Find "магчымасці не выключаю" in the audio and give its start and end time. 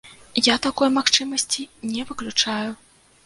0.95-2.71